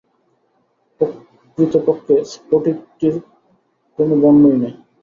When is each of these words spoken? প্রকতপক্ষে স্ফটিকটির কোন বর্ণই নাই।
প্রকতপক্ষে 1.01 2.15
স্ফটিকটির 2.31 3.15
কোন 3.99 4.09
বর্ণই 4.21 4.55
নাই। 4.61 4.73